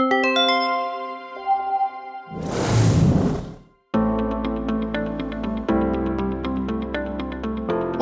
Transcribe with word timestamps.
you 0.00 0.29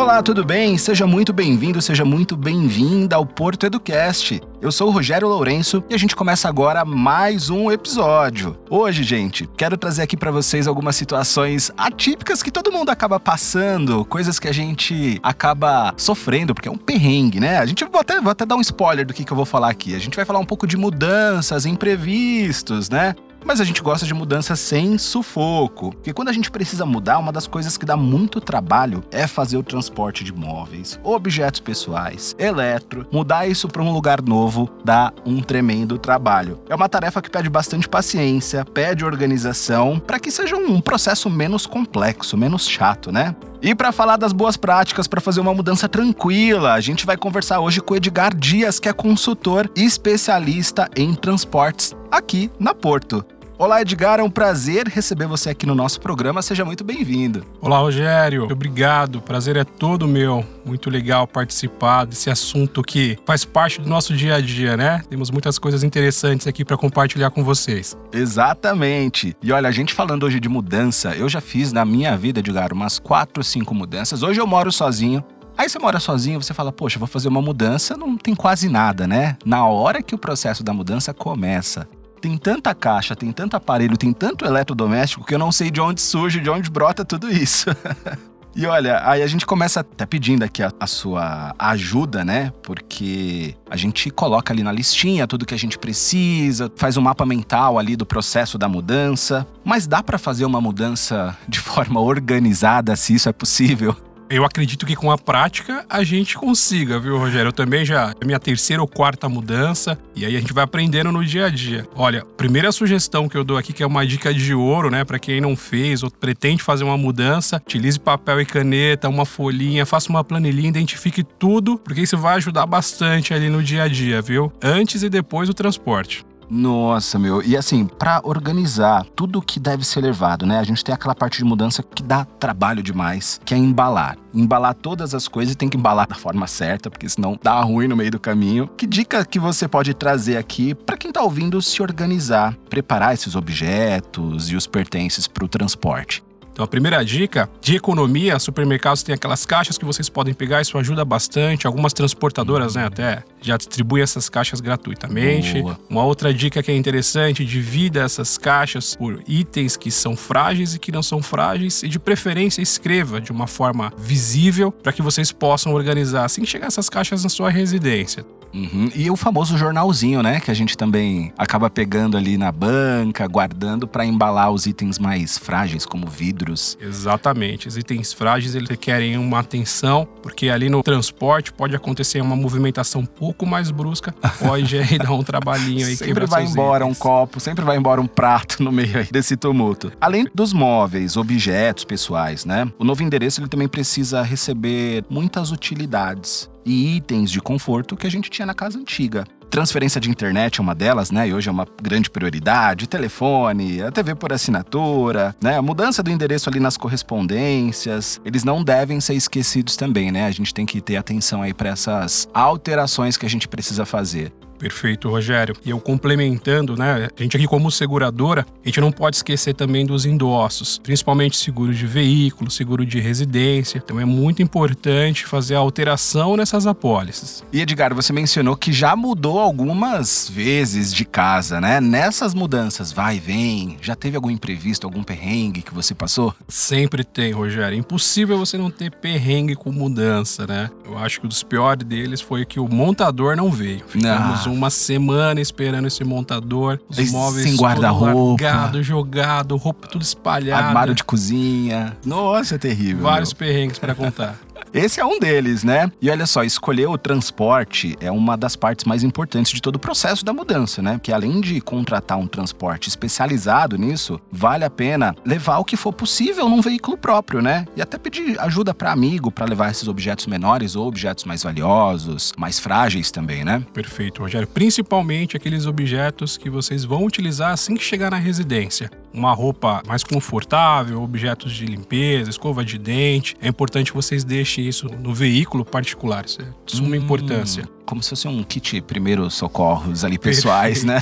Olá, 0.08 0.22
tudo 0.22 0.42
bem? 0.42 0.78
Seja 0.78 1.06
muito 1.06 1.34
bem-vindo, 1.34 1.82
seja 1.82 2.02
muito 2.02 2.34
bem-vinda 2.34 3.14
ao 3.14 3.26
Porto 3.26 3.66
Educast. 3.66 4.40
Eu 4.58 4.72
sou 4.72 4.88
o 4.88 4.90
Rogério 4.90 5.28
Lourenço 5.28 5.84
e 5.90 5.94
a 5.94 5.98
gente 5.98 6.16
começa 6.16 6.48
agora 6.48 6.82
mais 6.82 7.50
um 7.50 7.70
episódio. 7.70 8.56
Hoje, 8.70 9.02
gente, 9.02 9.46
quero 9.54 9.76
trazer 9.76 10.00
aqui 10.00 10.16
para 10.16 10.30
vocês 10.30 10.66
algumas 10.66 10.96
situações 10.96 11.70
atípicas 11.76 12.42
que 12.42 12.50
todo 12.50 12.72
mundo 12.72 12.88
acaba 12.88 13.20
passando, 13.20 14.02
coisas 14.06 14.38
que 14.38 14.48
a 14.48 14.52
gente 14.52 15.20
acaba 15.22 15.92
sofrendo, 15.98 16.54
porque 16.54 16.70
é 16.70 16.72
um 16.72 16.78
perrengue, 16.78 17.38
né? 17.38 17.58
A 17.58 17.66
gente 17.66 17.84
vou 17.84 18.00
até, 18.00 18.16
até 18.16 18.46
dar 18.46 18.56
um 18.56 18.62
spoiler 18.62 19.04
do 19.04 19.12
que, 19.12 19.24
que 19.24 19.30
eu 19.30 19.36
vou 19.36 19.44
falar 19.44 19.68
aqui. 19.68 19.94
A 19.94 19.98
gente 19.98 20.16
vai 20.16 20.24
falar 20.24 20.38
um 20.38 20.46
pouco 20.46 20.66
de 20.66 20.78
mudanças, 20.78 21.66
imprevistos, 21.66 22.88
né? 22.88 23.14
Mas 23.48 23.62
a 23.62 23.64
gente 23.64 23.80
gosta 23.80 24.04
de 24.04 24.12
mudança 24.12 24.54
sem 24.54 24.98
sufoco, 24.98 25.92
porque 25.92 26.12
quando 26.12 26.28
a 26.28 26.34
gente 26.34 26.50
precisa 26.50 26.84
mudar, 26.84 27.16
uma 27.18 27.32
das 27.32 27.46
coisas 27.46 27.78
que 27.78 27.86
dá 27.86 27.96
muito 27.96 28.42
trabalho 28.42 29.02
é 29.10 29.26
fazer 29.26 29.56
o 29.56 29.62
transporte 29.62 30.22
de 30.22 30.34
móveis, 30.34 31.00
objetos 31.02 31.58
pessoais, 31.58 32.36
eletro. 32.38 33.06
Mudar 33.10 33.48
isso 33.48 33.66
para 33.66 33.80
um 33.80 33.90
lugar 33.90 34.20
novo 34.20 34.68
dá 34.84 35.14
um 35.24 35.40
tremendo 35.40 35.96
trabalho. 35.96 36.60
É 36.68 36.74
uma 36.74 36.90
tarefa 36.90 37.22
que 37.22 37.30
pede 37.30 37.48
bastante 37.48 37.88
paciência, 37.88 38.66
pede 38.66 39.02
organização, 39.02 39.98
para 39.98 40.20
que 40.20 40.30
seja 40.30 40.54
um 40.54 40.78
processo 40.78 41.30
menos 41.30 41.64
complexo, 41.64 42.36
menos 42.36 42.68
chato, 42.68 43.10
né? 43.10 43.34
E 43.62 43.74
para 43.74 43.92
falar 43.92 44.18
das 44.18 44.34
boas 44.34 44.58
práticas 44.58 45.08
para 45.08 45.22
fazer 45.22 45.40
uma 45.40 45.54
mudança 45.54 45.88
tranquila, 45.88 46.74
a 46.74 46.80
gente 46.82 47.06
vai 47.06 47.16
conversar 47.16 47.60
hoje 47.60 47.80
com 47.80 47.94
o 47.94 47.96
Edgar 47.96 48.36
Dias, 48.36 48.78
que 48.78 48.90
é 48.90 48.92
consultor 48.92 49.70
e 49.74 49.86
especialista 49.86 50.86
em 50.94 51.14
transportes 51.14 51.96
aqui 52.12 52.50
na 52.60 52.74
Porto. 52.74 53.24
Olá, 53.58 53.82
Edgar, 53.82 54.20
é 54.20 54.22
um 54.22 54.30
prazer 54.30 54.86
receber 54.86 55.26
você 55.26 55.50
aqui 55.50 55.66
no 55.66 55.74
nosso 55.74 56.00
programa. 56.00 56.40
Seja 56.42 56.64
muito 56.64 56.84
bem-vindo. 56.84 57.44
Olá, 57.60 57.78
Rogério. 57.78 58.44
Obrigado. 58.44 59.20
Prazer 59.20 59.56
é 59.56 59.64
todo 59.64 60.06
meu. 60.06 60.46
Muito 60.64 60.88
legal 60.88 61.26
participar 61.26 62.04
desse 62.04 62.30
assunto 62.30 62.84
que 62.84 63.18
faz 63.26 63.44
parte 63.44 63.80
do 63.80 63.88
nosso 63.88 64.14
dia 64.14 64.36
a 64.36 64.40
dia, 64.40 64.76
né? 64.76 65.02
Temos 65.10 65.28
muitas 65.28 65.58
coisas 65.58 65.82
interessantes 65.82 66.46
aqui 66.46 66.64
para 66.64 66.76
compartilhar 66.76 67.32
com 67.32 67.42
vocês. 67.42 67.98
Exatamente. 68.12 69.36
E 69.42 69.50
olha, 69.50 69.68
a 69.68 69.72
gente 69.72 69.92
falando 69.92 70.22
hoje 70.22 70.38
de 70.38 70.48
mudança, 70.48 71.16
eu 71.16 71.28
já 71.28 71.40
fiz 71.40 71.72
na 71.72 71.84
minha 71.84 72.16
vida, 72.16 72.38
Edgar, 72.38 72.72
umas 72.72 73.00
quatro, 73.00 73.42
cinco 73.42 73.74
mudanças. 73.74 74.22
Hoje 74.22 74.40
eu 74.40 74.46
moro 74.46 74.70
sozinho. 74.70 75.20
Aí 75.56 75.68
você 75.68 75.80
mora 75.80 75.98
sozinho, 75.98 76.40
você 76.40 76.54
fala, 76.54 76.70
poxa, 76.70 77.00
vou 77.00 77.08
fazer 77.08 77.26
uma 77.26 77.42
mudança, 77.42 77.96
não 77.96 78.16
tem 78.16 78.36
quase 78.36 78.68
nada, 78.68 79.08
né? 79.08 79.36
Na 79.44 79.66
hora 79.66 80.00
que 80.00 80.14
o 80.14 80.18
processo 80.18 80.62
da 80.62 80.72
mudança 80.72 81.12
começa, 81.12 81.88
tem 82.20 82.36
tanta 82.36 82.74
caixa, 82.74 83.14
tem 83.16 83.32
tanto 83.32 83.56
aparelho, 83.56 83.96
tem 83.96 84.12
tanto 84.12 84.44
eletrodoméstico 84.44 85.24
que 85.24 85.34
eu 85.34 85.38
não 85.38 85.52
sei 85.52 85.70
de 85.70 85.80
onde 85.80 86.00
surge, 86.00 86.40
de 86.40 86.50
onde 86.50 86.70
brota 86.70 87.04
tudo 87.04 87.30
isso. 87.30 87.66
E 88.56 88.66
olha, 88.66 89.00
aí 89.08 89.22
a 89.22 89.26
gente 89.28 89.46
começa 89.46 89.80
até 89.80 90.04
pedindo 90.04 90.42
aqui 90.42 90.64
a, 90.64 90.72
a, 90.80 90.86
sua 90.88 91.54
ajuda, 91.56 92.24
né? 92.24 92.52
Porque 92.60 93.54
a 93.70 93.76
gente 93.76 94.10
coloca 94.10 94.52
ali 94.52 94.64
na 94.64 94.72
listinha 94.72 95.28
tudo 95.28 95.46
que 95.46 95.54
a 95.54 95.58
gente 95.58 95.78
precisa, 95.78 96.68
faz 96.74 96.96
um 96.96 97.00
mapa 97.00 97.24
mental 97.24 97.78
ali 97.78 97.94
do 97.94 98.04
processo 98.04 98.58
da 98.58 98.68
mudança. 98.68 99.46
Mas 99.64 99.86
dá 99.86 100.02
para 100.02 100.18
fazer 100.18 100.44
uma 100.44 100.60
mudança 100.60 101.36
de 101.48 101.60
forma 101.60 102.00
organizada, 102.00 102.96
se 102.96 103.14
isso 103.14 103.28
é 103.28 103.32
possível? 103.32 103.94
Eu 104.30 104.44
acredito 104.44 104.84
que 104.84 104.94
com 104.94 105.10
a 105.10 105.16
prática 105.16 105.86
a 105.88 106.04
gente 106.04 106.36
consiga, 106.36 107.00
viu, 107.00 107.16
Rogério? 107.16 107.48
Eu 107.48 107.52
também 107.52 107.82
já 107.82 108.14
é 108.20 108.24
minha 108.26 108.38
terceira 108.38 108.82
ou 108.82 108.86
quarta 108.86 109.26
mudança 109.26 109.98
e 110.14 110.26
aí 110.26 110.36
a 110.36 110.40
gente 110.40 110.52
vai 110.52 110.64
aprendendo 110.64 111.10
no 111.10 111.24
dia 111.24 111.46
a 111.46 111.48
dia. 111.48 111.88
Olha, 111.96 112.22
primeira 112.36 112.70
sugestão 112.70 113.26
que 113.26 113.38
eu 113.38 113.42
dou 113.42 113.56
aqui 113.56 113.72
que 113.72 113.82
é 113.82 113.86
uma 113.86 114.06
dica 114.06 114.34
de 114.34 114.52
ouro, 114.52 114.90
né, 114.90 115.02
para 115.02 115.18
quem 115.18 115.40
não 115.40 115.56
fez 115.56 116.02
ou 116.02 116.10
pretende 116.10 116.62
fazer 116.62 116.84
uma 116.84 116.98
mudança, 116.98 117.56
utilize 117.56 117.98
papel 117.98 118.42
e 118.42 118.44
caneta, 118.44 119.08
uma 119.08 119.24
folhinha, 119.24 119.86
faça 119.86 120.10
uma 120.10 120.22
planilhinha, 120.22 120.68
identifique 120.68 121.22
tudo, 121.22 121.78
porque 121.78 122.02
isso 122.02 122.18
vai 122.18 122.36
ajudar 122.36 122.66
bastante 122.66 123.32
ali 123.32 123.48
no 123.48 123.62
dia 123.62 123.84
a 123.84 123.88
dia, 123.88 124.20
viu? 124.20 124.52
Antes 124.62 125.02
e 125.02 125.08
depois 125.08 125.48
do 125.48 125.54
transporte. 125.54 126.27
Nossa, 126.50 127.18
meu. 127.18 127.42
E 127.42 127.56
assim, 127.56 127.86
para 127.86 128.20
organizar 128.24 129.04
tudo 129.14 129.42
que 129.42 129.60
deve 129.60 129.84
ser 129.84 130.00
levado, 130.00 130.46
né? 130.46 130.58
A 130.58 130.64
gente 130.64 130.82
tem 130.82 130.94
aquela 130.94 131.14
parte 131.14 131.38
de 131.38 131.44
mudança 131.44 131.82
que 131.82 132.02
dá 132.02 132.24
trabalho 132.24 132.82
demais, 132.82 133.40
que 133.44 133.54
é 133.54 133.56
embalar. 133.56 134.16
Embalar 134.32 134.74
todas 134.74 135.14
as 135.14 135.28
coisas 135.28 135.54
e 135.54 135.56
tem 135.56 135.68
que 135.68 135.76
embalar 135.76 136.06
da 136.06 136.14
forma 136.14 136.46
certa, 136.46 136.90
porque 136.90 137.08
senão 137.08 137.38
dá 137.42 137.60
ruim 137.60 137.88
no 137.88 137.96
meio 137.96 138.10
do 138.10 138.20
caminho. 138.20 138.68
Que 138.76 138.86
dica 138.86 139.24
que 139.24 139.38
você 139.38 139.68
pode 139.68 139.92
trazer 139.94 140.36
aqui 140.36 140.74
para 140.74 140.96
quem 140.96 141.12
tá 141.12 141.22
ouvindo 141.22 141.60
se 141.60 141.82
organizar, 141.82 142.54
preparar 142.70 143.14
esses 143.14 143.34
objetos 143.34 144.50
e 144.50 144.56
os 144.56 144.66
pertences 144.66 145.26
para 145.26 145.44
o 145.44 145.48
transporte? 145.48 146.22
Então, 146.58 146.64
a 146.64 146.68
primeira 146.68 147.04
dica 147.04 147.48
de 147.60 147.76
economia, 147.76 148.36
supermercados 148.40 149.04
têm 149.04 149.14
aquelas 149.14 149.46
caixas 149.46 149.78
que 149.78 149.84
vocês 149.84 150.08
podem 150.08 150.34
pegar, 150.34 150.60
isso 150.60 150.76
ajuda 150.76 151.04
bastante. 151.04 151.68
Algumas 151.68 151.92
transportadoras, 151.92 152.74
né, 152.74 152.84
até 152.84 153.22
já 153.40 153.56
distribuem 153.56 154.02
essas 154.02 154.28
caixas 154.28 154.60
gratuitamente. 154.60 155.62
Boa. 155.62 155.78
Uma 155.88 156.02
outra 156.02 156.34
dica 156.34 156.60
que 156.60 156.72
é 156.72 156.76
interessante, 156.76 157.44
divida 157.44 158.00
essas 158.00 158.36
caixas 158.36 158.96
por 158.96 159.22
itens 159.28 159.76
que 159.76 159.88
são 159.88 160.16
frágeis 160.16 160.74
e 160.74 160.80
que 160.80 160.90
não 160.90 161.00
são 161.00 161.22
frágeis 161.22 161.84
e 161.84 161.88
de 161.88 162.00
preferência 162.00 162.60
escreva 162.60 163.20
de 163.20 163.30
uma 163.30 163.46
forma 163.46 163.92
visível 163.96 164.72
para 164.72 164.92
que 164.92 165.00
vocês 165.00 165.30
possam 165.30 165.72
organizar 165.72 166.24
assim 166.24 166.40
que 166.40 166.48
chegar 166.48 166.66
essas 166.66 166.90
caixas 166.90 167.22
na 167.22 167.28
sua 167.28 167.50
residência. 167.50 168.24
Uhum. 168.52 168.90
E 168.94 169.10
o 169.10 169.16
famoso 169.16 169.56
jornalzinho, 169.56 170.22
né? 170.22 170.40
Que 170.40 170.50
a 170.50 170.54
gente 170.54 170.76
também 170.76 171.32
acaba 171.36 171.68
pegando 171.68 172.16
ali 172.16 172.36
na 172.36 172.50
banca, 172.50 173.26
guardando 173.26 173.86
para 173.86 174.04
embalar 174.04 174.50
os 174.50 174.66
itens 174.66 174.98
mais 174.98 175.38
frágeis, 175.38 175.84
como 175.84 176.06
vidros. 176.06 176.76
Exatamente. 176.80 177.68
Os 177.68 177.76
itens 177.76 178.12
frágeis 178.12 178.54
eles 178.54 178.68
requerem 178.68 179.16
uma 179.16 179.40
atenção, 179.40 180.06
porque 180.22 180.48
ali 180.48 180.68
no 180.68 180.82
transporte 180.82 181.52
pode 181.52 181.74
acontecer 181.74 182.20
uma 182.20 182.36
movimentação 182.36 183.02
um 183.02 183.06
pouco 183.06 183.46
mais 183.46 183.70
brusca, 183.70 184.12
pode 184.40 184.76
aí 184.76 184.98
dar 184.98 185.12
um 185.12 185.22
trabalhinho 185.22 185.86
aí. 185.86 185.96
sempre 185.96 186.26
vai 186.26 186.44
embora 186.44 186.84
itens. 186.84 186.96
um 186.96 187.00
copo, 187.00 187.40
sempre 187.40 187.64
vai 187.64 187.76
embora 187.76 188.00
um 188.00 188.06
prato 188.06 188.62
no 188.62 188.72
meio 188.72 189.06
desse 189.10 189.36
tumulto. 189.36 189.92
Além 190.00 190.26
dos 190.34 190.52
móveis, 190.52 191.16
objetos 191.16 191.84
pessoais, 191.84 192.44
né? 192.44 192.70
O 192.78 192.84
novo 192.84 193.02
endereço 193.02 193.40
ele 193.40 193.48
também 193.48 193.68
precisa 193.68 194.22
receber 194.22 195.04
muitas 195.08 195.50
utilidades 195.50 196.48
e 196.68 196.96
itens 196.96 197.30
de 197.30 197.40
conforto 197.40 197.96
que 197.96 198.06
a 198.06 198.10
gente 198.10 198.28
tinha 198.28 198.44
na 198.44 198.54
casa 198.54 198.78
antiga. 198.78 199.24
Transferência 199.50 199.98
de 199.98 200.10
internet 200.10 200.60
é 200.60 200.62
uma 200.62 200.74
delas, 200.74 201.10
né? 201.10 201.26
E 201.26 201.32
hoje 201.32 201.48
é 201.48 201.52
uma 201.52 201.66
grande 201.82 202.10
prioridade. 202.10 202.86
Telefone, 202.86 203.80
a 203.80 203.90
TV 203.90 204.14
por 204.14 204.30
assinatura, 204.30 205.34
né? 205.42 205.56
A 205.56 205.62
mudança 205.62 206.02
do 206.02 206.10
endereço 206.10 206.50
ali 206.50 206.60
nas 206.60 206.76
correspondências. 206.76 208.20
Eles 208.26 208.44
não 208.44 208.62
devem 208.62 209.00
ser 209.00 209.14
esquecidos 209.14 209.74
também, 209.74 210.12
né? 210.12 210.26
A 210.26 210.30
gente 210.30 210.52
tem 210.52 210.66
que 210.66 210.82
ter 210.82 210.96
atenção 210.96 211.40
aí 211.40 211.54
para 211.54 211.70
essas 211.70 212.28
alterações 212.34 213.16
que 213.16 213.24
a 213.24 213.30
gente 213.30 213.48
precisa 213.48 213.86
fazer. 213.86 214.30
Perfeito, 214.58 215.08
Rogério. 215.08 215.54
E 215.64 215.70
eu 215.70 215.80
complementando, 215.80 216.76
né? 216.76 217.08
A 217.16 217.22
gente 217.22 217.36
aqui 217.36 217.46
como 217.46 217.70
seguradora, 217.70 218.46
a 218.64 218.68
gente 218.68 218.80
não 218.80 218.90
pode 218.90 219.16
esquecer 219.16 219.54
também 219.54 219.86
dos 219.86 220.04
endossos, 220.04 220.78
principalmente 220.78 221.36
seguro 221.36 221.72
de 221.72 221.86
veículo, 221.86 222.50
seguro 222.50 222.84
de 222.84 222.98
residência. 222.98 223.78
Então 223.78 224.00
é 224.00 224.04
muito 224.04 224.42
importante 224.42 225.26
fazer 225.26 225.54
a 225.54 225.58
alteração 225.58 226.36
nessas 226.36 226.66
apólices. 226.66 227.44
E 227.52 227.60
Edgar, 227.60 227.94
você 227.94 228.12
mencionou 228.12 228.56
que 228.56 228.72
já 228.72 228.96
mudou 228.96 229.38
algumas 229.38 230.28
vezes 230.28 230.92
de 230.92 231.04
casa, 231.04 231.60
né? 231.60 231.80
Nessas 231.80 232.34
mudanças, 232.34 232.92
vai 232.92 233.16
e 233.16 233.20
vem, 233.20 233.78
já 233.80 233.94
teve 233.94 234.16
algum 234.16 234.30
imprevisto, 234.30 234.86
algum 234.86 235.02
perrengue 235.02 235.62
que 235.62 235.74
você 235.74 235.94
passou? 235.94 236.34
Sempre 236.48 237.04
tem, 237.04 237.32
Rogério. 237.32 237.76
É 237.76 237.78
impossível 237.78 238.38
você 238.38 238.58
não 238.58 238.70
ter 238.70 238.90
perrengue 238.90 239.54
com 239.54 239.70
mudança, 239.70 240.46
né? 240.46 240.70
Eu 240.84 240.98
acho 240.98 241.20
que 241.20 241.26
um 241.26 241.28
dos 241.28 241.42
piores 241.42 241.86
deles 241.86 242.20
foi 242.20 242.44
que 242.44 242.58
o 242.58 242.68
montador 242.68 243.36
não 243.36 243.50
veio. 243.50 243.82
Ficamos 243.86 244.47
uma 244.48 244.70
semana 244.70 245.40
esperando 245.40 245.86
esse 245.86 246.02
montador, 246.04 246.78
os 246.88 246.98
Esse 246.98 247.12
móveis 247.12 247.46
sem 247.46 247.56
guarda-roupa, 247.56 248.42
largado, 248.44 248.82
jogado, 248.82 249.56
roupa 249.56 249.88
tudo 249.88 250.02
espalhada, 250.02 250.66
armário 250.66 250.94
de 250.94 251.04
cozinha. 251.04 251.96
Nossa, 252.04 252.54
é 252.54 252.58
terrível. 252.58 253.02
Vários 253.02 253.32
meu. 253.32 253.38
perrengues 253.38 253.78
para 253.78 253.94
contar. 253.94 254.38
Esse 254.78 255.00
é 255.00 255.04
um 255.04 255.18
deles, 255.18 255.64
né? 255.64 255.90
E 256.00 256.08
olha 256.08 256.24
só, 256.24 256.44
escolher 256.44 256.86
o 256.86 256.96
transporte 256.96 257.96
é 258.00 258.12
uma 258.12 258.36
das 258.36 258.54
partes 258.54 258.84
mais 258.84 259.02
importantes 259.02 259.50
de 259.50 259.60
todo 259.60 259.74
o 259.74 259.78
processo 259.80 260.24
da 260.24 260.32
mudança, 260.32 260.80
né? 260.80 261.00
Que 261.02 261.12
além 261.12 261.40
de 261.40 261.60
contratar 261.60 262.16
um 262.16 262.28
transporte 262.28 262.88
especializado 262.88 263.76
nisso, 263.76 264.20
vale 264.30 264.64
a 264.64 264.70
pena 264.70 265.16
levar 265.24 265.58
o 265.58 265.64
que 265.64 265.76
for 265.76 265.92
possível 265.92 266.48
num 266.48 266.60
veículo 266.60 266.96
próprio, 266.96 267.42
né? 267.42 267.66
E 267.74 267.82
até 267.82 267.98
pedir 267.98 268.38
ajuda 268.38 268.72
para 268.72 268.92
amigo 268.92 269.32
para 269.32 269.46
levar 269.46 269.68
esses 269.72 269.88
objetos 269.88 270.28
menores 270.28 270.76
ou 270.76 270.86
objetos 270.86 271.24
mais 271.24 271.42
valiosos, 271.42 272.32
mais 272.38 272.60
frágeis 272.60 273.10
também, 273.10 273.44
né? 273.44 273.60
Perfeito, 273.74 274.22
Rogério. 274.22 274.46
Principalmente 274.46 275.36
aqueles 275.36 275.66
objetos 275.66 276.36
que 276.36 276.48
vocês 276.48 276.84
vão 276.84 277.04
utilizar 277.04 277.50
assim 277.50 277.74
que 277.74 277.82
chegar 277.82 278.12
na 278.12 278.16
residência 278.16 278.88
uma 279.12 279.32
roupa 279.32 279.82
mais 279.86 280.02
confortável, 280.04 281.02
objetos 281.02 281.52
de 281.52 281.66
limpeza, 281.66 282.30
escova 282.30 282.64
de 282.64 282.78
dente. 282.78 283.36
É 283.40 283.48
importante 283.48 283.90
que 283.90 283.96
vocês 283.96 284.24
deixem 284.24 284.66
isso 284.66 284.86
no 284.86 285.14
veículo 285.14 285.64
particular, 285.64 286.24
isso 286.24 286.42
é 286.42 286.46
de 286.66 286.76
suma 286.76 286.90
hum. 286.90 286.94
importância. 286.94 287.68
Como 287.88 288.02
se 288.02 288.10
fosse 288.10 288.28
um 288.28 288.42
kit 288.42 288.82
primeiros 288.82 289.32
socorros 289.32 290.04
ali 290.04 290.18
pessoais, 290.18 290.84
né? 290.84 291.00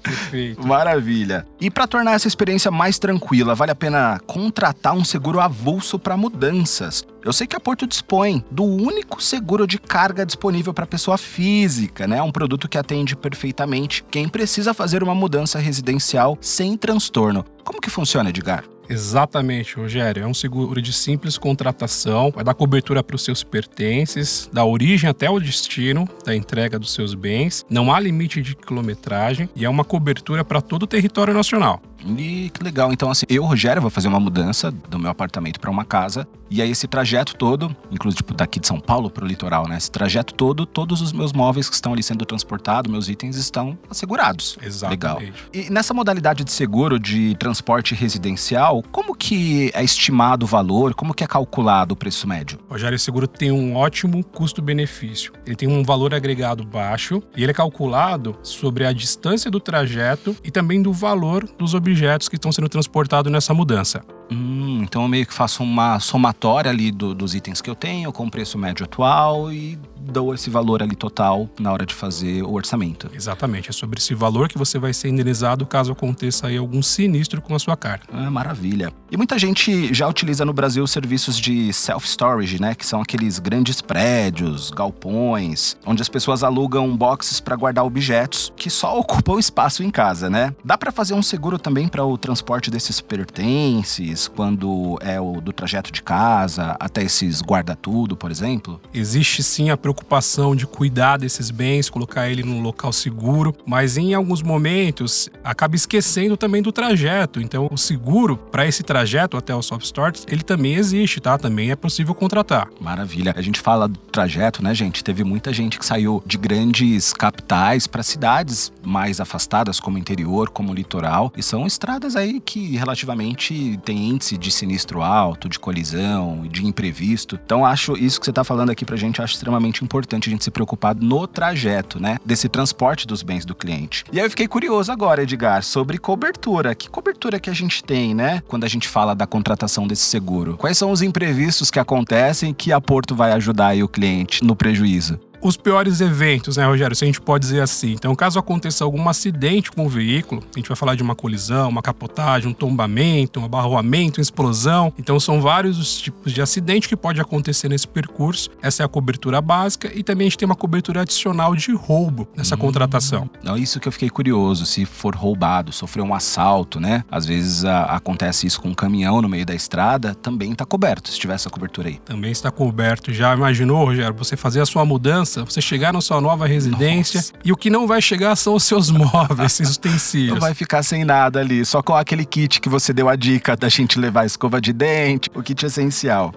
Perfeito. 0.00 0.62
Maravilha. 0.64 1.44
E 1.60 1.68
para 1.68 1.88
tornar 1.88 2.12
essa 2.12 2.28
experiência 2.28 2.70
mais 2.70 3.00
tranquila, 3.00 3.52
vale 3.52 3.72
a 3.72 3.74
pena 3.74 4.20
contratar 4.28 4.94
um 4.94 5.04
seguro 5.04 5.40
avulso 5.40 5.98
para 5.98 6.16
mudanças. 6.16 7.04
Eu 7.24 7.32
sei 7.32 7.48
que 7.48 7.56
a 7.56 7.60
Porto 7.60 7.84
dispõe 7.84 8.44
do 8.48 8.62
único 8.62 9.20
seguro 9.20 9.66
de 9.66 9.76
carga 9.76 10.24
disponível 10.24 10.72
para 10.72 10.86
pessoa 10.86 11.18
física, 11.18 12.06
né? 12.06 12.22
Um 12.22 12.30
produto 12.30 12.68
que 12.68 12.78
atende 12.78 13.16
perfeitamente 13.16 14.04
quem 14.08 14.28
precisa 14.28 14.72
fazer 14.72 15.02
uma 15.02 15.16
mudança 15.16 15.58
residencial 15.58 16.38
sem 16.40 16.76
transtorno. 16.76 17.44
Como 17.64 17.80
que 17.80 17.90
funciona, 17.90 18.30
Edgar? 18.30 18.62
Exatamente, 18.90 19.76
Rogério. 19.76 20.24
É 20.24 20.26
um 20.26 20.34
seguro 20.34 20.82
de 20.82 20.92
simples 20.92 21.38
contratação, 21.38 22.32
vai 22.32 22.42
dar 22.42 22.54
cobertura 22.54 23.04
para 23.04 23.14
os 23.14 23.22
seus 23.22 23.44
pertences, 23.44 24.50
da 24.52 24.64
origem 24.64 25.08
até 25.08 25.30
o 25.30 25.38
destino 25.38 26.08
da 26.24 26.34
entrega 26.34 26.76
dos 26.76 26.92
seus 26.92 27.14
bens. 27.14 27.64
Não 27.70 27.94
há 27.94 28.00
limite 28.00 28.42
de 28.42 28.56
quilometragem 28.56 29.48
e 29.54 29.64
é 29.64 29.68
uma 29.68 29.84
cobertura 29.84 30.44
para 30.44 30.60
todo 30.60 30.82
o 30.82 30.86
território 30.88 31.32
nacional. 31.32 31.80
E 32.04 32.50
que 32.50 32.62
legal. 32.62 32.92
Então, 32.92 33.10
assim, 33.10 33.26
eu, 33.28 33.44
Rogério, 33.44 33.80
vou 33.82 33.90
fazer 33.90 34.08
uma 34.08 34.20
mudança 34.20 34.70
do 34.70 34.98
meu 34.98 35.10
apartamento 35.10 35.60
para 35.60 35.70
uma 35.70 35.84
casa. 35.84 36.26
E 36.50 36.60
aí, 36.60 36.70
esse 36.70 36.88
trajeto 36.88 37.36
todo, 37.36 37.74
inclusive 37.92 38.16
tipo, 38.16 38.34
daqui 38.34 38.58
de 38.58 38.66
São 38.66 38.80
Paulo 38.80 39.08
para 39.08 39.24
o 39.24 39.26
litoral, 39.26 39.68
né? 39.68 39.76
Esse 39.76 39.90
trajeto 39.90 40.34
todo, 40.34 40.66
todos 40.66 41.00
os 41.00 41.12
meus 41.12 41.32
móveis 41.32 41.68
que 41.68 41.74
estão 41.74 41.92
ali 41.92 42.02
sendo 42.02 42.24
transportados, 42.24 42.90
meus 42.90 43.08
itens 43.08 43.36
estão 43.36 43.78
assegurados. 43.88 44.58
Exatamente. 44.60 44.90
Legal. 44.90 45.22
E 45.54 45.70
nessa 45.70 45.94
modalidade 45.94 46.42
de 46.42 46.50
seguro 46.50 46.98
de 46.98 47.36
transporte 47.36 47.94
residencial, 47.94 48.82
como 48.90 49.14
que 49.14 49.70
é 49.74 49.84
estimado 49.84 50.44
o 50.44 50.48
valor? 50.48 50.92
Como 50.94 51.14
que 51.14 51.22
é 51.22 51.26
calculado 51.26 51.94
o 51.94 51.96
preço 51.96 52.26
médio? 52.26 52.58
Rogério, 52.68 52.96
esse 52.96 53.04
seguro 53.04 53.28
tem 53.28 53.52
um 53.52 53.76
ótimo 53.76 54.24
custo-benefício. 54.24 55.32
Ele 55.46 55.54
tem 55.54 55.68
um 55.68 55.84
valor 55.84 56.14
agregado 56.14 56.64
baixo 56.64 57.22
e 57.36 57.42
ele 57.42 57.52
é 57.52 57.54
calculado 57.54 58.36
sobre 58.42 58.84
a 58.84 58.92
distância 58.92 59.50
do 59.50 59.60
trajeto 59.60 60.36
e 60.42 60.50
também 60.50 60.82
do 60.82 60.92
valor 60.92 61.48
dos 61.56 61.74
objetos 61.74 61.89
objetos 61.90 62.28
que 62.28 62.36
estão 62.36 62.52
sendo 62.52 62.68
transportados 62.68 63.30
nessa 63.30 63.52
mudança. 63.52 64.02
Hum, 64.30 64.80
então 64.82 65.02
eu 65.02 65.08
meio 65.08 65.26
que 65.26 65.34
faço 65.34 65.62
uma 65.62 65.98
somatória 65.98 66.70
ali 66.70 66.90
do, 66.90 67.14
dos 67.14 67.34
itens 67.34 67.60
que 67.60 67.68
eu 67.68 67.74
tenho 67.74 68.12
com 68.12 68.26
o 68.26 68.30
preço 68.30 68.56
médio 68.56 68.84
atual 68.84 69.52
e 69.52 69.78
dou 70.00 70.34
esse 70.34 70.48
valor 70.48 70.82
ali 70.82 70.96
total 70.96 71.48
na 71.58 71.72
hora 71.72 71.84
de 71.84 71.94
fazer 71.94 72.42
o 72.42 72.52
orçamento. 72.52 73.10
Exatamente, 73.14 73.68
é 73.68 73.72
sobre 73.72 73.98
esse 73.98 74.14
valor 74.14 74.48
que 74.48 74.58
você 74.58 74.78
vai 74.78 74.92
ser 74.92 75.08
indenizado 75.08 75.66
caso 75.66 75.92
aconteça 75.92 76.46
aí 76.46 76.56
algum 76.56 76.82
sinistro 76.82 77.40
com 77.40 77.54
a 77.54 77.58
sua 77.58 77.76
carga. 77.76 78.04
Ah, 78.12 78.30
maravilha. 78.30 78.92
E 79.10 79.16
muita 79.16 79.38
gente 79.38 79.92
já 79.92 80.08
utiliza 80.08 80.44
no 80.44 80.52
Brasil 80.52 80.86
serviços 80.86 81.38
de 81.38 81.72
self-storage, 81.72 82.60
né, 82.60 82.74
que 82.74 82.86
são 82.86 83.00
aqueles 83.00 83.38
grandes 83.38 83.80
prédios, 83.80 84.70
galpões, 84.70 85.76
onde 85.84 86.02
as 86.02 86.08
pessoas 86.08 86.42
alugam 86.42 86.96
boxes 86.96 87.40
para 87.40 87.56
guardar 87.56 87.84
objetos 87.84 88.52
que 88.56 88.70
só 88.70 88.96
ocupam 88.98 89.38
espaço 89.38 89.82
em 89.82 89.90
casa, 89.90 90.30
né? 90.30 90.54
Dá 90.64 90.76
para 90.78 90.92
fazer 90.92 91.14
um 91.14 91.22
seguro 91.22 91.58
também 91.58 91.88
para 91.88 92.04
o 92.04 92.16
transporte 92.16 92.70
desses 92.70 93.00
pertences, 93.00 94.19
quando 94.28 94.98
é 95.00 95.20
o 95.20 95.40
do 95.40 95.52
trajeto 95.52 95.92
de 95.92 96.02
casa 96.02 96.76
até 96.78 97.02
esses 97.02 97.42
guarda-tudo, 97.42 98.16
por 98.16 98.30
exemplo? 98.30 98.80
Existe 98.92 99.42
sim 99.42 99.70
a 99.70 99.76
preocupação 99.76 100.54
de 100.54 100.66
cuidar 100.66 101.16
desses 101.18 101.50
bens, 101.50 101.90
colocar 101.90 102.28
ele 102.28 102.42
num 102.42 102.62
local 102.62 102.92
seguro, 102.92 103.54
mas 103.66 103.96
em 103.96 104.14
alguns 104.14 104.42
momentos 104.42 105.28
acaba 105.44 105.76
esquecendo 105.76 106.36
também 106.36 106.62
do 106.62 106.72
trajeto. 106.72 107.40
Então, 107.40 107.68
o 107.70 107.76
seguro 107.76 108.36
para 108.36 108.66
esse 108.66 108.82
trajeto 108.82 109.36
até 109.36 109.54
o 109.54 109.62
soft 109.62 109.84
start, 109.84 110.22
ele 110.28 110.42
também 110.42 110.74
existe, 110.74 111.20
tá? 111.20 111.38
Também 111.38 111.70
é 111.70 111.76
possível 111.76 112.14
contratar. 112.14 112.68
Maravilha. 112.80 113.34
A 113.36 113.42
gente 113.42 113.60
fala 113.60 113.88
do 113.88 113.98
trajeto, 113.98 114.62
né, 114.62 114.74
gente? 114.74 115.02
Teve 115.04 115.24
muita 115.24 115.52
gente 115.52 115.78
que 115.78 115.86
saiu 115.86 116.22
de 116.26 116.36
grandes 116.36 117.12
capitais 117.12 117.86
para 117.86 118.02
cidades 118.02 118.72
mais 118.82 119.20
afastadas, 119.20 119.78
como 119.78 119.98
interior, 119.98 120.50
como 120.50 120.74
litoral, 120.74 121.32
e 121.36 121.42
são 121.42 121.66
estradas 121.66 122.16
aí 122.16 122.40
que 122.40 122.76
relativamente 122.76 123.78
têm 123.84 124.09
índice 124.10 124.36
de 124.36 124.50
sinistro 124.50 125.02
alto, 125.02 125.48
de 125.48 125.58
colisão, 125.58 126.46
de 126.48 126.66
imprevisto. 126.66 127.38
Então, 127.44 127.64
acho 127.64 127.96
isso 127.96 128.18
que 128.18 128.26
você 128.26 128.30
está 128.30 128.44
falando 128.44 128.70
aqui 128.70 128.84
pra 128.84 128.96
gente, 128.96 129.22
acho 129.22 129.34
extremamente 129.34 129.50
extremamente 129.60 129.84
importante 129.84 130.28
a 130.28 130.32
gente 130.32 130.44
se 130.44 130.50
preocupar 130.50 130.94
no 130.94 131.26
trajeto, 131.26 132.00
né? 132.00 132.18
Desse 132.24 132.48
transporte 132.48 133.06
dos 133.06 133.22
bens 133.22 133.44
do 133.44 133.54
cliente. 133.54 134.04
E 134.12 134.18
aí 134.18 134.26
eu 134.26 134.30
fiquei 134.30 134.48
curioso 134.48 134.90
agora, 134.90 135.22
Edgar, 135.22 135.62
sobre 135.62 135.98
cobertura. 135.98 136.74
Que 136.74 136.88
cobertura 136.88 137.38
que 137.38 137.50
a 137.50 137.54
gente 137.54 137.84
tem, 137.84 138.14
né? 138.14 138.42
Quando 138.48 138.64
a 138.64 138.68
gente 138.68 138.88
fala 138.88 139.14
da 139.14 139.26
contratação 139.26 139.86
desse 139.86 140.02
seguro. 140.02 140.56
Quais 140.56 140.78
são 140.78 140.90
os 140.90 141.02
imprevistos 141.02 141.70
que 141.70 141.78
acontecem 141.78 142.54
que 142.54 142.72
a 142.72 142.80
Porto 142.80 143.14
vai 143.14 143.32
ajudar 143.32 143.68
aí 143.68 143.82
o 143.82 143.88
cliente 143.88 144.42
no 144.44 144.56
prejuízo? 144.56 145.18
Os 145.42 145.56
piores 145.56 146.00
eventos, 146.00 146.56
né, 146.56 146.66
Rogério? 146.66 146.94
Se 146.94 147.04
a 147.04 147.06
gente 147.06 147.20
pode 147.20 147.46
dizer 147.46 147.60
assim. 147.60 147.92
Então, 147.92 148.14
caso 148.14 148.38
aconteça 148.38 148.84
algum 148.84 149.08
acidente 149.08 149.70
com 149.70 149.86
o 149.86 149.88
veículo, 149.88 150.42
a 150.54 150.58
gente 150.58 150.68
vai 150.68 150.76
falar 150.76 150.94
de 150.94 151.02
uma 151.02 151.14
colisão, 151.14 151.68
uma 151.68 151.82
capotagem, 151.82 152.50
um 152.50 152.54
tombamento, 152.54 153.40
um 153.40 153.44
abarroamento, 153.44 154.20
uma 154.20 154.22
explosão. 154.22 154.92
Então, 154.98 155.18
são 155.18 155.40
vários 155.40 155.78
os 155.78 156.00
tipos 156.00 156.32
de 156.32 156.42
acidente 156.42 156.88
que 156.88 156.96
pode 156.96 157.20
acontecer 157.20 157.68
nesse 157.68 157.88
percurso. 157.88 158.50
Essa 158.62 158.82
é 158.82 158.86
a 158.86 158.88
cobertura 158.88 159.40
básica 159.40 159.90
e 159.94 160.02
também 160.02 160.26
a 160.26 160.30
gente 160.30 160.38
tem 160.38 160.46
uma 160.46 160.56
cobertura 160.56 161.02
adicional 161.02 161.54
de 161.54 161.72
roubo 161.72 162.28
nessa 162.36 162.54
hum, 162.54 162.58
contratação. 162.58 163.30
Não, 163.42 163.56
isso 163.56 163.80
que 163.80 163.88
eu 163.88 163.92
fiquei 163.92 164.10
curioso. 164.10 164.66
Se 164.66 164.84
for 164.84 165.14
roubado, 165.14 165.72
sofrer 165.72 166.02
um 166.02 166.14
assalto, 166.14 166.78
né? 166.78 167.04
Às 167.10 167.26
vezes 167.26 167.64
a, 167.64 167.84
acontece 167.84 168.46
isso 168.46 168.60
com 168.60 168.68
um 168.68 168.74
caminhão 168.74 169.22
no 169.22 169.28
meio 169.28 169.46
da 169.46 169.54
estrada, 169.54 170.14
também 170.14 170.52
está 170.52 170.64
coberto, 170.64 171.10
se 171.10 171.18
tiver 171.18 171.34
essa 171.34 171.48
cobertura 171.48 171.88
aí. 171.88 171.98
Também 172.04 172.30
está 172.30 172.50
coberto. 172.50 173.12
Já 173.12 173.34
imaginou, 173.34 173.84
Rogério, 173.84 174.14
você 174.14 174.36
fazer 174.36 174.60
a 174.60 174.66
sua 174.66 174.84
mudança 174.84 175.29
você 175.38 175.60
chegar 175.60 175.92
na 175.92 176.00
sua 176.00 176.20
nova 176.20 176.46
residência 176.46 177.18
Nossa. 177.18 177.32
e 177.44 177.52
o 177.52 177.56
que 177.56 177.70
não 177.70 177.86
vai 177.86 178.02
chegar 178.02 178.34
são 178.36 178.54
os 178.54 178.64
seus 178.64 178.90
móveis, 178.90 179.52
seus 179.52 179.76
utensílios. 179.76 180.34
Não 180.34 180.40
vai 180.40 180.54
ficar 180.54 180.82
sem 180.82 181.04
nada 181.04 181.40
ali, 181.40 181.64
só 181.64 181.82
com 181.82 181.94
aquele 181.94 182.24
kit 182.24 182.60
que 182.60 182.68
você 182.68 182.92
deu 182.92 183.08
a 183.08 183.16
dica 183.16 183.56
da 183.56 183.68
gente 183.68 183.98
levar 183.98 184.26
escova 184.26 184.60
de 184.60 184.72
dente, 184.72 185.30
o 185.34 185.42
kit 185.42 185.64
essencial. 185.64 186.32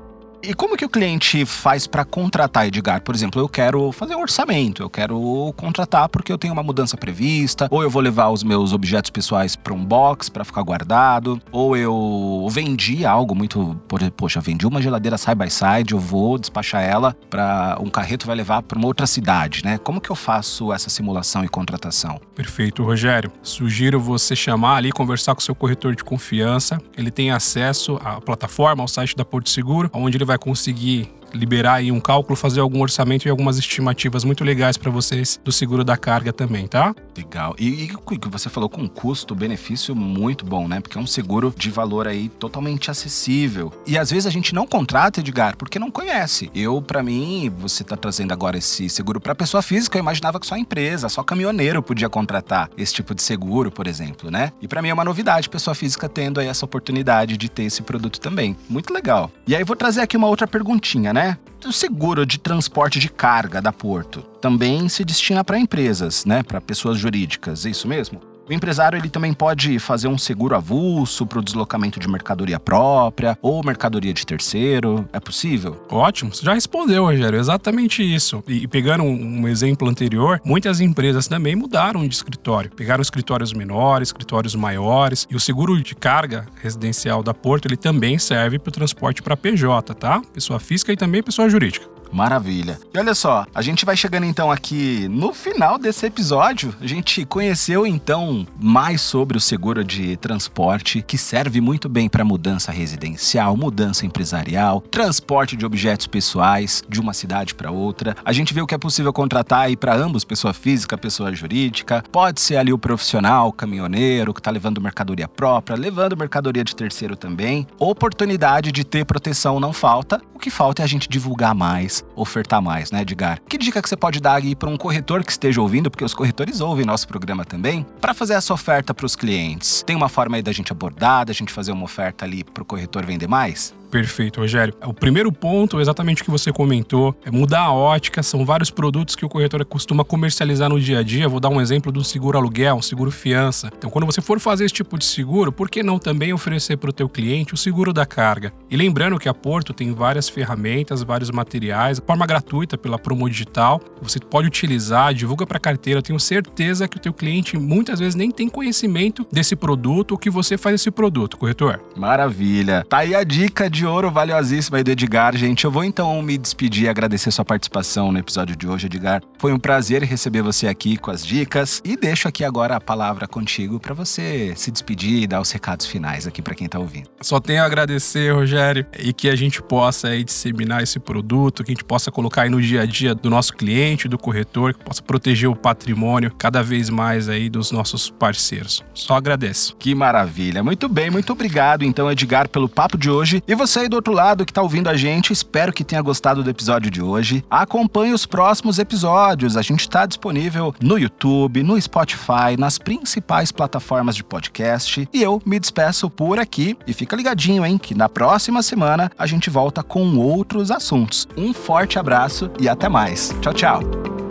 E 0.45 0.53
como 0.53 0.75
que 0.75 0.83
o 0.83 0.89
cliente 0.89 1.45
faz 1.45 1.87
para 1.87 2.03
contratar, 2.03 2.67
Edgar? 2.67 3.01
Por 3.01 3.15
exemplo, 3.15 3.41
eu 3.41 3.47
quero 3.47 3.93
fazer 3.93 4.13
um 4.13 4.19
orçamento, 4.19 4.83
eu 4.83 4.89
quero 4.89 5.53
contratar 5.55 6.09
porque 6.09 6.33
eu 6.33 6.37
tenho 6.37 6.51
uma 6.51 6.61
mudança 6.61 6.97
prevista, 6.97 7.69
ou 7.71 7.81
eu 7.81 7.89
vou 7.89 8.01
levar 8.01 8.27
os 8.27 8.43
meus 8.43 8.73
objetos 8.73 9.09
pessoais 9.09 9.55
para 9.55 9.73
um 9.73 9.85
box 9.85 10.27
para 10.27 10.43
ficar 10.43 10.61
guardado, 10.61 11.41
ou 11.49 11.77
eu 11.77 12.45
vendi 12.51 13.05
algo 13.05 13.33
muito, 13.33 13.79
poxa, 14.17 14.41
vendi 14.41 14.67
uma 14.67 14.81
geladeira 14.81 15.17
side 15.17 15.35
by 15.35 15.49
side, 15.49 15.93
eu 15.93 15.99
vou 15.99 16.37
despachar 16.37 16.83
ela 16.83 17.15
para 17.29 17.77
um 17.79 17.89
carreto 17.89 18.27
vai 18.27 18.35
levar 18.35 18.63
para 18.63 18.77
uma 18.77 18.87
outra 18.87 19.07
cidade, 19.07 19.63
né? 19.63 19.77
Como 19.77 20.01
que 20.01 20.09
eu 20.09 20.15
faço 20.15 20.73
essa 20.73 20.89
simulação 20.89 21.45
e 21.45 21.47
contratação? 21.47 22.19
Perfeito, 22.35 22.83
Rogério. 22.83 23.31
Sugiro 23.41 23.97
você 23.97 24.35
chamar 24.35 24.75
ali, 24.75 24.91
conversar 24.91 25.35
com 25.35 25.39
seu 25.39 25.55
corretor 25.55 25.95
de 25.95 26.03
confiança. 26.03 26.81
Ele 26.97 27.11
tem 27.11 27.31
acesso 27.31 27.97
à 28.03 28.19
plataforma, 28.19 28.83
ao 28.83 28.89
site 28.89 29.15
da 29.15 29.23
Porto 29.23 29.49
Seguro, 29.49 29.89
onde 29.93 30.17
ele 30.17 30.25
vai 30.25 30.32
vai 30.33 30.37
conseguir 30.39 31.11
liberar 31.33 31.75
aí 31.75 31.91
um 31.91 31.99
cálculo, 31.99 32.35
fazer 32.35 32.59
algum 32.59 32.81
orçamento 32.81 33.27
e 33.27 33.29
algumas 33.29 33.57
estimativas 33.57 34.23
muito 34.23 34.43
legais 34.43 34.77
para 34.77 34.91
vocês 34.91 35.39
do 35.43 35.51
seguro 35.51 35.83
da 35.83 35.97
carga 35.97 36.31
também, 36.31 36.67
tá? 36.67 36.95
Legal. 37.15 37.55
E, 37.59 37.91
que 38.19 38.29
você 38.29 38.49
falou 38.49 38.69
com 38.69 38.87
custo-benefício 38.87 39.95
muito 39.95 40.45
bom, 40.45 40.67
né? 40.67 40.79
Porque 40.79 40.97
é 40.97 41.01
um 41.01 41.07
seguro 41.07 41.53
de 41.57 41.69
valor 41.69 42.07
aí 42.07 42.29
totalmente 42.29 42.91
acessível. 42.91 43.71
E 43.87 43.97
às 43.97 44.11
vezes 44.11 44.27
a 44.27 44.29
gente 44.29 44.53
não 44.53 44.67
contrata, 44.67 45.19
Edgar, 45.19 45.57
porque 45.57 45.79
não 45.79 45.89
conhece. 45.89 46.51
Eu, 46.53 46.81
para 46.81 47.01
mim, 47.01 47.51
você 47.57 47.83
tá 47.83 47.97
trazendo 47.97 48.31
agora 48.31 48.57
esse 48.57 48.89
seguro 48.89 49.19
para 49.19 49.33
pessoa 49.33 49.61
física, 49.61 49.97
eu 49.97 50.01
imaginava 50.01 50.39
que 50.39 50.45
só 50.45 50.55
empresa, 50.55 51.09
só 51.09 51.23
caminhoneiro 51.23 51.81
podia 51.81 52.09
contratar 52.09 52.69
esse 52.77 52.93
tipo 52.93 53.15
de 53.15 53.21
seguro, 53.21 53.71
por 53.71 53.87
exemplo, 53.87 54.29
né? 54.29 54.51
E 54.61 54.67
para 54.67 54.81
mim 54.81 54.89
é 54.89 54.93
uma 54.93 55.05
novidade, 55.05 55.49
pessoa 55.49 55.73
física 55.73 56.07
tendo 56.07 56.39
aí 56.39 56.47
essa 56.47 56.65
oportunidade 56.65 57.37
de 57.37 57.49
ter 57.49 57.63
esse 57.63 57.81
produto 57.81 58.19
também. 58.19 58.55
Muito 58.69 58.93
legal. 58.93 59.31
E 59.47 59.55
aí 59.55 59.63
vou 59.63 59.75
trazer 59.75 60.01
aqui 60.01 60.15
uma 60.15 60.27
outra 60.27 60.47
perguntinha, 60.47 61.13
né? 61.13 61.22
Né? 61.23 61.37
O 61.65 61.71
seguro 61.71 62.25
de 62.25 62.37
transporte 62.37 62.99
de 62.99 63.07
carga 63.07 63.61
da 63.61 63.71
Porto 63.71 64.21
também 64.41 64.89
se 64.89 65.05
destina 65.05 65.43
para 65.43 65.57
empresas, 65.57 66.25
né? 66.25 66.43
Para 66.43 66.59
pessoas 66.59 66.97
jurídicas, 66.97 67.65
é 67.65 67.69
isso 67.69 67.87
mesmo? 67.87 68.32
O 68.47 68.51
empresário 68.51 68.97
ele 68.97 69.09
também 69.09 69.31
pode 69.33 69.79
fazer 69.79 70.09
um 70.09 70.17
seguro 70.17 70.55
avulso 70.55 71.25
para 71.25 71.39
o 71.39 71.41
deslocamento 71.41 71.99
de 71.99 72.09
mercadoria 72.09 72.59
própria 72.59 73.37
ou 73.41 73.63
mercadoria 73.63 74.13
de 74.13 74.25
terceiro. 74.25 75.07
É 75.13 75.19
possível? 75.19 75.81
Ótimo, 75.89 76.33
você 76.33 76.45
já 76.45 76.53
respondeu, 76.53 77.05
Rogério. 77.05 77.39
Exatamente 77.39 78.03
isso. 78.03 78.43
E, 78.47 78.67
pegando 78.67 79.03
um, 79.03 79.41
um 79.41 79.47
exemplo 79.47 79.87
anterior, 79.87 80.41
muitas 80.43 80.81
empresas 80.81 81.27
também 81.27 81.55
mudaram 81.55 82.05
de 82.05 82.13
escritório. 82.13 82.69
Pegaram 82.75 83.01
escritórios 83.01 83.53
menores, 83.53 84.09
escritórios 84.09 84.55
maiores. 84.55 85.25
E 85.29 85.35
o 85.35 85.39
seguro 85.39 85.81
de 85.81 85.95
carga 85.95 86.45
residencial 86.61 87.23
da 87.23 87.33
Porto 87.33 87.65
ele 87.67 87.77
também 87.77 88.17
serve 88.17 88.59
para 88.59 88.69
o 88.69 88.73
transporte 88.73 89.21
para 89.21 89.37
PJ, 89.37 89.93
tá? 89.95 90.21
Pessoa 90.33 90.59
física 90.59 90.91
e 90.91 90.97
também 90.97 91.23
pessoa 91.23 91.49
jurídica. 91.49 91.92
Maravilha. 92.13 92.79
E 92.93 92.99
olha 92.99 93.15
só, 93.15 93.45
a 93.53 93.61
gente 93.61 93.85
vai 93.85 93.97
chegando 93.97 94.25
então 94.25 94.51
aqui 94.51 95.07
no 95.09 95.33
final 95.33 95.79
desse 95.79 96.05
episódio. 96.05 96.73
A 96.79 96.85
gente 96.85 97.25
conheceu 97.25 97.87
então 97.87 98.45
mais 98.59 99.01
sobre 99.01 99.35
o 99.35 99.41
seguro 99.41 99.83
de 99.83 100.15
transporte, 100.17 101.01
que 101.01 101.17
serve 101.17 101.59
muito 101.59 101.89
bem 101.89 102.07
para 102.07 102.23
mudança 102.23 102.71
residencial, 102.71 103.57
mudança 103.57 104.05
empresarial, 104.05 104.79
transporte 104.79 105.57
de 105.57 105.65
objetos 105.65 106.05
pessoais 106.05 106.83
de 106.87 107.01
uma 107.01 107.13
cidade 107.13 107.55
para 107.55 107.71
outra. 107.71 108.15
A 108.23 108.31
gente 108.31 108.53
viu 108.53 108.67
que 108.67 108.75
é 108.75 108.77
possível 108.77 109.11
contratar 109.11 109.61
aí 109.61 109.75
para 109.75 109.95
ambos, 109.95 110.23
pessoa 110.23 110.53
física, 110.53 110.97
pessoa 110.97 111.33
jurídica. 111.33 112.03
Pode 112.11 112.39
ser 112.39 112.57
ali 112.57 112.71
o 112.71 112.77
profissional, 112.77 113.47
o 113.47 113.53
caminhoneiro 113.53 114.33
que 114.33 114.39
está 114.39 114.51
levando 114.51 114.79
mercadoria 114.79 115.27
própria, 115.27 115.75
levando 115.75 116.15
mercadoria 116.15 116.63
de 116.63 116.75
terceiro 116.75 117.15
também. 117.15 117.65
Oportunidade 117.79 118.71
de 118.71 118.83
ter 118.83 119.05
proteção 119.05 119.59
não 119.59 119.73
falta. 119.73 120.21
O 120.33 120.39
que 120.39 120.49
falta 120.49 120.81
é 120.81 120.85
a 120.85 120.87
gente 120.87 121.07
divulgar 121.09 121.55
mais, 121.55 122.02
ofertar 122.15 122.61
mais, 122.61 122.91
né, 122.91 123.01
Edgar? 123.01 123.39
Que 123.47 123.57
dica 123.57 123.81
que 123.81 123.89
você 123.89 123.95
pode 123.95 124.19
dar 124.19 124.35
aí 124.35 124.55
para 124.55 124.69
um 124.69 124.77
corretor 124.77 125.23
que 125.23 125.31
esteja 125.31 125.61
ouvindo, 125.61 125.89
porque 125.89 126.03
os 126.03 126.13
corretores 126.13 126.61
ouvem 126.61 126.85
nosso 126.85 127.07
programa 127.07 127.43
também, 127.43 127.85
para 127.99 128.13
fazer 128.13 128.33
essa 128.33 128.53
oferta 128.53 128.93
para 128.93 129.05
os 129.05 129.15
clientes? 129.15 129.83
Tem 129.85 129.95
uma 129.95 130.09
forma 130.09 130.37
aí 130.37 130.41
da 130.41 130.51
gente 130.51 130.71
abordar, 130.71 131.25
da 131.25 131.33
gente 131.33 131.51
fazer 131.51 131.71
uma 131.71 131.83
oferta 131.83 132.25
ali 132.25 132.43
para 132.43 132.61
o 132.61 132.65
corretor 132.65 133.05
vender 133.05 133.27
mais? 133.27 133.73
Perfeito, 133.93 134.39
Rogério. 134.39 134.73
O 134.83 134.91
primeiro 134.91 135.31
ponto, 135.31 135.79
exatamente 135.79 136.23
o 136.23 136.25
que 136.25 136.31
você 136.31 136.51
comentou, 136.51 137.15
é 137.23 137.29
mudar 137.29 137.59
a 137.59 137.71
ótica. 137.71 138.23
São 138.23 138.43
vários 138.43 138.71
produtos 138.71 139.15
que 139.15 139.23
o 139.23 139.29
corretor 139.29 139.63
costuma 139.65 140.03
comercializar 140.03 140.67
no 140.67 140.81
dia 140.81 140.97
a 140.97 141.03
dia. 141.03 141.29
Vou 141.29 141.39
dar 141.39 141.49
um 141.49 141.61
exemplo 141.61 141.91
do 141.91 142.03
seguro 142.03 142.35
aluguel, 142.35 142.75
um 142.75 142.81
seguro 142.81 143.11
fiança. 143.11 143.69
Então, 143.77 143.91
quando 143.91 144.07
você 144.07 144.19
for 144.19 144.39
fazer 144.39 144.65
esse 144.65 144.73
tipo 144.73 144.97
de 144.97 145.05
seguro, 145.05 145.51
por 145.51 145.69
que 145.69 145.83
não 145.83 145.99
também 145.99 146.33
oferecer 146.33 146.75
para 146.75 146.89
o 146.89 146.93
teu 146.93 147.07
cliente 147.07 147.53
o 147.53 147.57
seguro 147.57 147.93
da 147.93 148.03
carga? 148.03 148.51
E 148.67 148.75
lembrando 148.75 149.19
que 149.19 149.29
a 149.29 149.33
Porto 149.33 149.75
tem 149.75 149.93
várias 149.93 150.27
ferramentas, 150.27 151.03
vários 151.03 151.29
materiais, 151.29 151.99
de 151.99 152.03
forma 152.03 152.25
gratuita 152.25 152.75
pela 152.79 152.97
Promo 152.97 153.29
Digital. 153.29 153.79
Você 154.01 154.19
pode 154.19 154.47
utilizar, 154.47 155.13
divulga 155.13 155.45
para 155.45 155.57
a 155.57 155.61
carteira. 155.61 155.99
Eu 155.99 156.03
tenho 156.03 156.19
certeza 156.19 156.87
que 156.87 156.97
o 156.97 156.99
teu 156.99 157.13
cliente 157.13 157.59
muitas 157.59 157.99
vezes 157.99 158.15
nem 158.15 158.31
tem 158.31 158.49
conhecimento 158.49 159.23
desse 159.31 159.55
produto 159.55 160.13
ou 160.13 160.17
que 160.17 160.31
você 160.31 160.57
faz 160.57 160.81
esse 160.81 160.89
produto, 160.89 161.37
corretor. 161.37 161.79
Maravilha. 161.95 162.83
Tá 162.89 162.97
aí 162.97 163.13
a 163.13 163.23
dica 163.23 163.69
de 163.69 163.82
ouro 163.85 164.11
valiosíssima 164.11 164.77
aí 164.77 164.83
do 164.83 164.91
Edgar, 164.91 165.35
gente. 165.35 165.65
Eu 165.65 165.71
vou 165.71 165.83
então 165.83 166.21
me 166.21 166.37
despedir 166.37 166.85
e 166.85 166.89
agradecer 166.89 167.31
sua 167.31 167.45
participação 167.45 168.11
no 168.11 168.19
episódio 168.19 168.55
de 168.55 168.67
hoje, 168.67 168.87
Edgar. 168.87 169.21
Foi 169.37 169.53
um 169.53 169.59
prazer 169.59 170.03
receber 170.03 170.41
você 170.41 170.67
aqui 170.67 170.97
com 170.97 171.11
as 171.11 171.25
dicas 171.25 171.81
e 171.83 171.95
deixo 171.95 172.27
aqui 172.27 172.43
agora 172.43 172.75
a 172.75 172.81
palavra 172.81 173.27
contigo 173.27 173.79
para 173.79 173.93
você 173.93 174.53
se 174.55 174.71
despedir 174.71 175.23
e 175.23 175.27
dar 175.27 175.41
os 175.41 175.51
recados 175.51 175.85
finais 175.85 176.27
aqui 176.27 176.41
para 176.41 176.55
quem 176.55 176.67
tá 176.67 176.79
ouvindo. 176.79 177.09
Só 177.21 177.39
tenho 177.39 177.61
a 177.61 177.65
agradecer, 177.65 178.33
Rogério, 178.33 178.85
e 178.99 179.13
que 179.13 179.29
a 179.29 179.35
gente 179.35 179.61
possa 179.61 180.09
aí 180.09 180.23
disseminar 180.23 180.83
esse 180.83 180.99
produto, 180.99 181.63
que 181.63 181.71
a 181.71 181.73
gente 181.73 181.83
possa 181.83 182.11
colocar 182.11 182.43
aí 182.43 182.49
no 182.49 182.61
dia 182.61 182.81
a 182.81 182.85
dia 182.85 183.13
do 183.15 183.29
nosso 183.29 183.53
cliente, 183.53 184.07
do 184.07 184.17
corretor, 184.17 184.73
que 184.73 184.83
possa 184.83 185.01
proteger 185.01 185.49
o 185.49 185.55
patrimônio 185.55 186.33
cada 186.37 186.61
vez 186.61 186.89
mais 186.89 187.29
aí 187.29 187.49
dos 187.49 187.71
nossos 187.71 188.09
parceiros. 188.09 188.83
Só 188.93 189.15
agradeço. 189.15 189.75
Que 189.77 189.95
maravilha. 189.95 190.63
Muito 190.63 190.87
bem, 190.87 191.09
muito 191.09 191.33
obrigado 191.33 191.83
então, 191.83 192.11
Edgar, 192.11 192.47
pelo 192.47 192.69
papo 192.69 192.97
de 192.97 193.09
hoje. 193.09 193.43
E 193.47 193.55
você 193.73 193.79
aí 193.79 193.89
do 193.89 193.95
outro 193.95 194.13
lado 194.13 194.45
que 194.45 194.51
está 194.51 194.61
ouvindo 194.61 194.87
a 194.87 194.95
gente, 194.95 195.33
espero 195.33 195.73
que 195.73 195.83
tenha 195.83 196.01
gostado 196.01 196.43
do 196.43 196.49
episódio 196.49 196.91
de 196.91 197.01
hoje. 197.01 197.43
Acompanhe 197.49 198.13
os 198.13 198.23
próximos 198.23 198.77
episódios. 198.77 199.57
A 199.57 199.63
gente 199.63 199.79
está 199.79 200.05
disponível 200.05 200.75
no 200.79 200.95
YouTube, 200.95 201.63
no 201.63 201.81
Spotify, 201.81 202.55
nas 202.55 202.77
principais 202.77 203.51
plataformas 203.51 204.15
de 204.15 204.23
podcast. 204.23 205.09
E 205.11 205.23
eu 205.23 205.41
me 205.43 205.59
despeço 205.59 206.07
por 206.07 206.37
aqui 206.37 206.77
e 206.85 206.93
fica 206.93 207.15
ligadinho, 207.15 207.65
hein, 207.65 207.79
que 207.79 207.95
na 207.95 208.07
próxima 208.07 208.61
semana 208.61 209.11
a 209.17 209.25
gente 209.25 209.49
volta 209.49 209.81
com 209.81 210.17
outros 210.17 210.69
assuntos. 210.69 211.27
Um 211.35 211.51
forte 211.51 211.97
abraço 211.97 212.51
e 212.59 212.69
até 212.69 212.87
mais. 212.87 213.35
Tchau, 213.41 213.53
tchau. 213.53 214.22